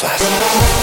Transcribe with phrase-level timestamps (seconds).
[0.00, 0.79] Versace.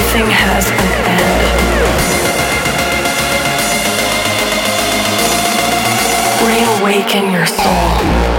[0.00, 1.60] Everything has an end.
[6.48, 8.29] Reawaken your soul.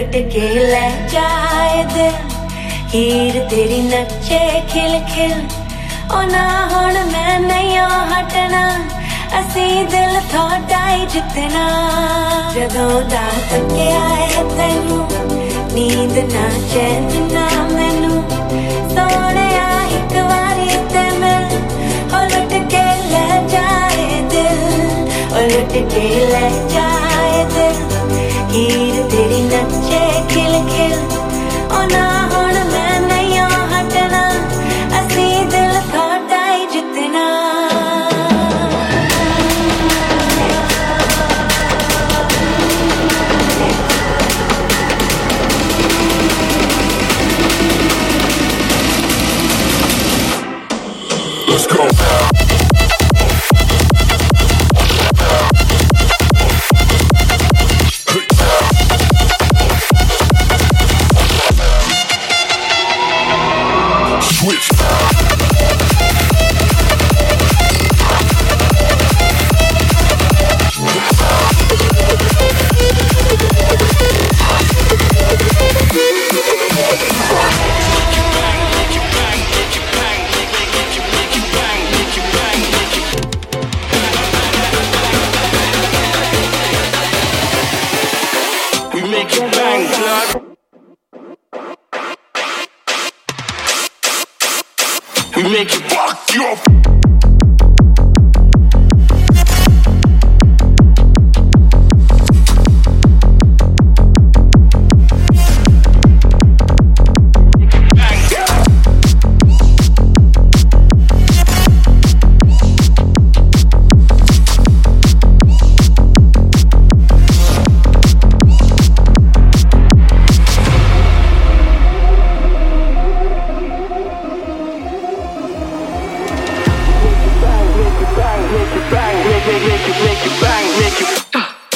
[0.00, 2.14] लुट के ले जाए दिल।
[2.92, 4.38] हीर तेरी नचे
[4.70, 5.32] खिल खिल।
[6.14, 7.76] ओ ना हुन मैं नहीं
[8.12, 8.62] हटना।
[9.38, 11.64] असी दिल थोड़ा ही जितना।
[12.54, 14.98] जदों दा तकिया आए तेनू,
[15.74, 18.22] नींद ना चैन ना मैनू।
[18.94, 19.46] सोने
[19.98, 21.44] एक बारी ते मैं,
[22.14, 24.66] ओ लुट के ले जाए दिल।
[25.36, 27.09] ओ लुट के ले जाए
[28.52, 29.54] ஈடு தெரிந்த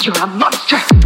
[0.03, 1.04] You're a monster.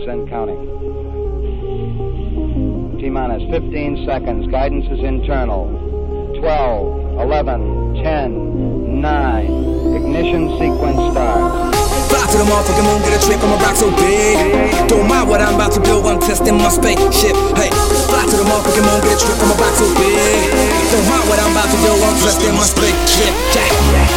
[0.00, 0.60] Seconds and counting.
[2.98, 4.46] T minus 15 seconds.
[4.48, 5.66] Guidance is internal.
[6.40, 9.94] 12, 11, 10, 9.
[9.94, 11.76] Ignition sequence starts.
[12.08, 14.88] Fly to the motherfucking moon, get a trip, I'ma rock so big.
[14.88, 17.36] Don't mind what I'm about to do, I'm testing my spaceship.
[17.56, 17.70] Hey,
[18.08, 20.52] fly to the motherfucking moon, get a trip, I'ma rock so big.
[20.92, 23.34] Don't mind what I'm about to do, I'm testing my spaceship.
[23.56, 24.11] Yeah.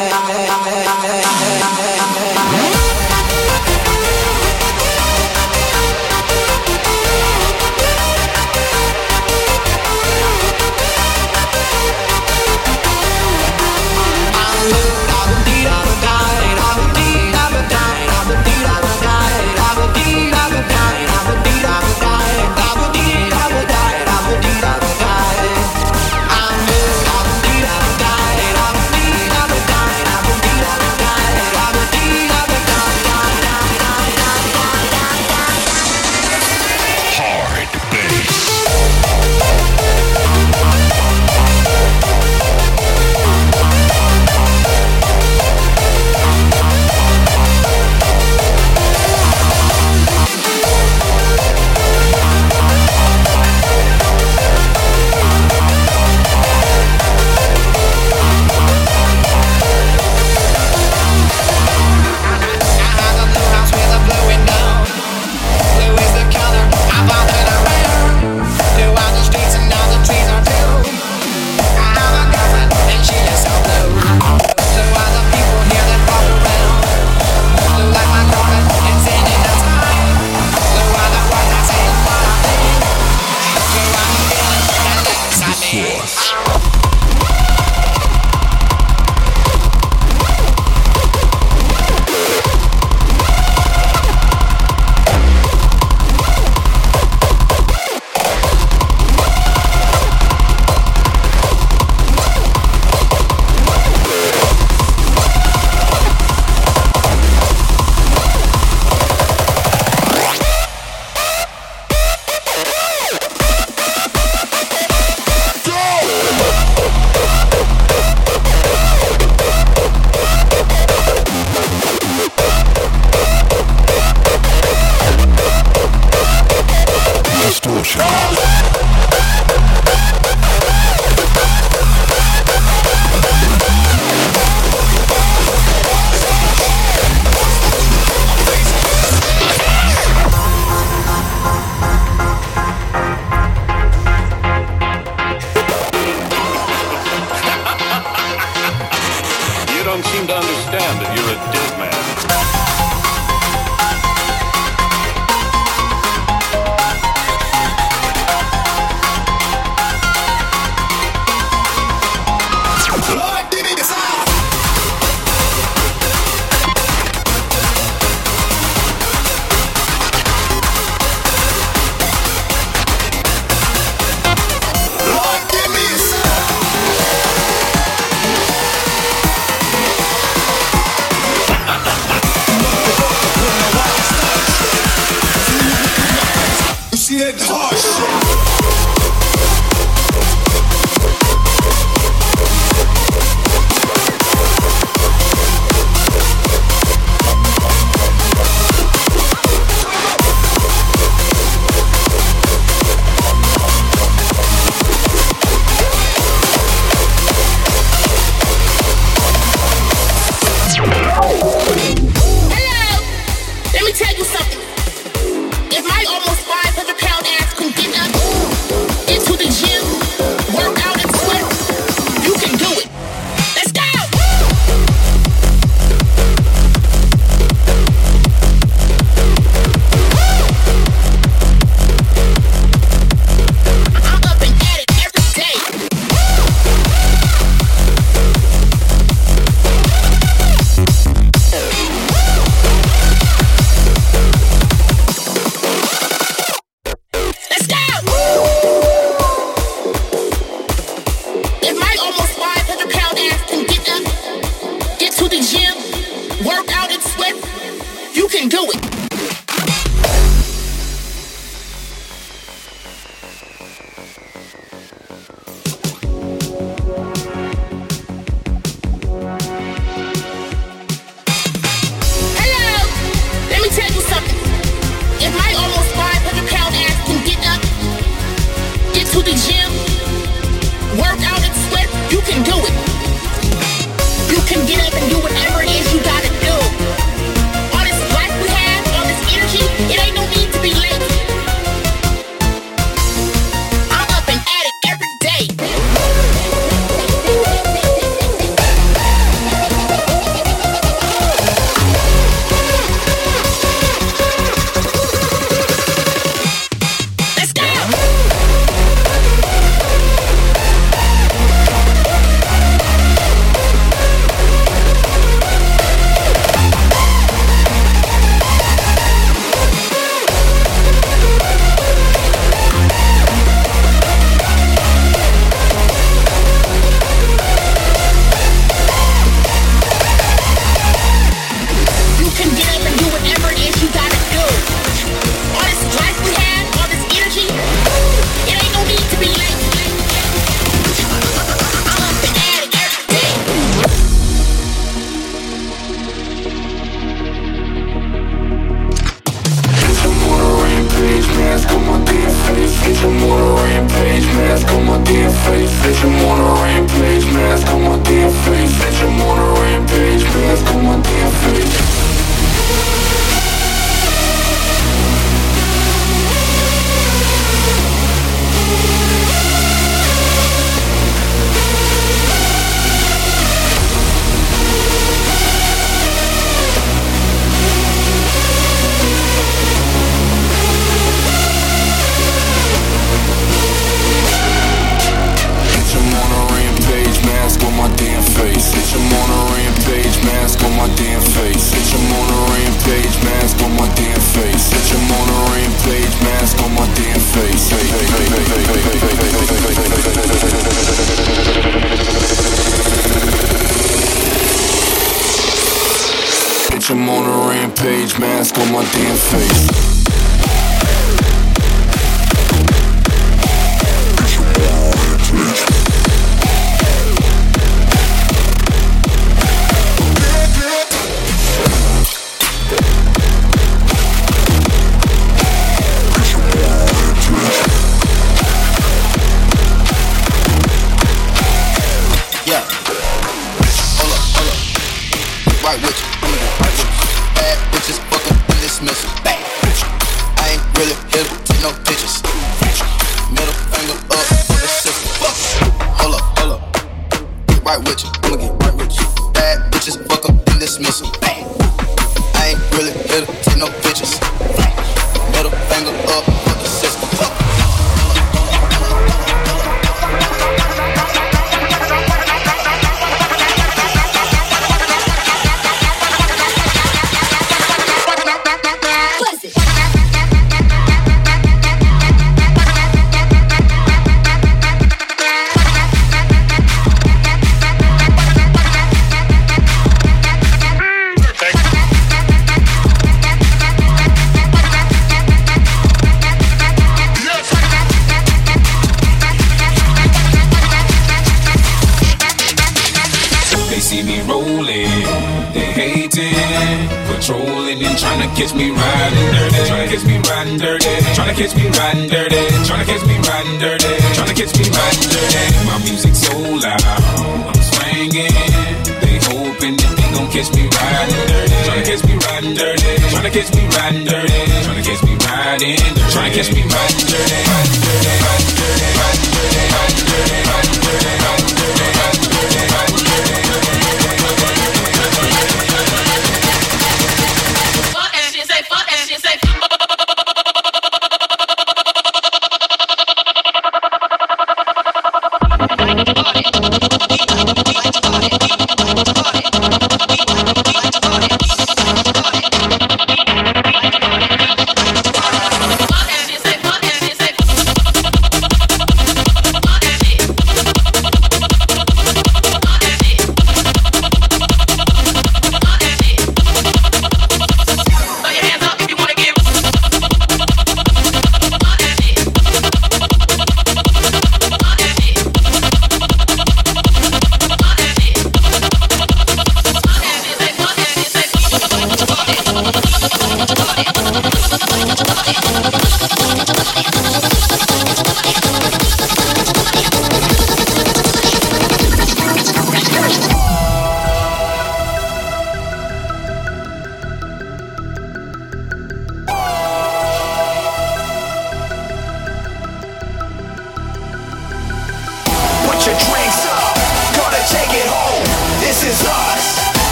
[0.00, 0.67] I'm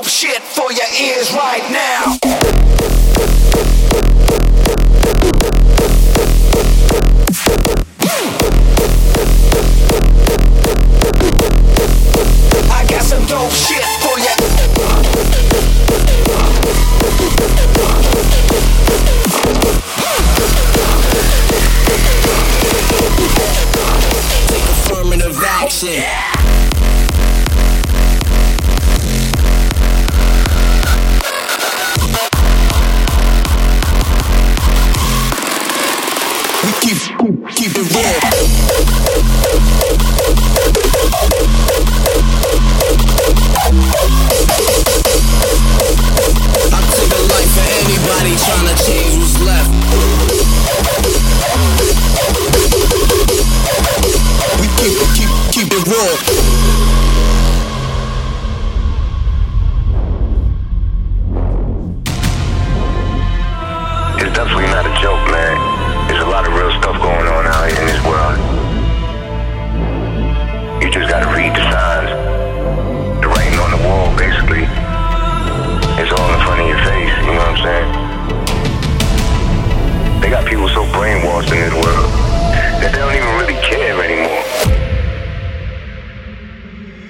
[0.00, 2.19] dope shit for your ears right now.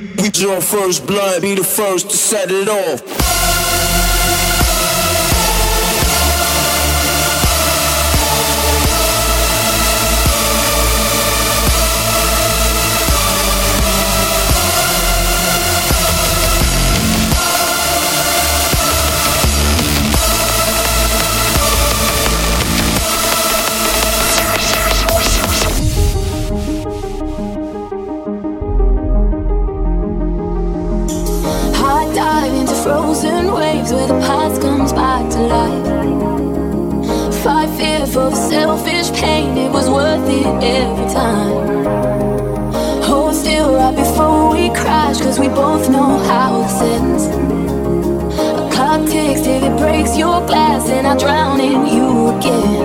[0.01, 3.60] We draw first blood, be the first to set it off.
[50.89, 52.80] and I drown in you again.